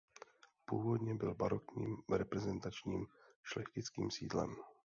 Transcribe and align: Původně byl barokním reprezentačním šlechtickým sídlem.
Původně 0.65 1.15
byl 1.15 1.35
barokním 1.35 1.97
reprezentačním 2.11 3.07
šlechtickým 3.43 4.11
sídlem. 4.11 4.55